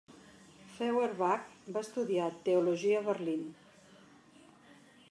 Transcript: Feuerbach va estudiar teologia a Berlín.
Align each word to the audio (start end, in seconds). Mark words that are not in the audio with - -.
Feuerbach 0.77 1.45
va 1.75 1.83
estudiar 1.89 2.33
teologia 2.49 2.99
a 3.05 3.05
Berlín. 3.11 3.47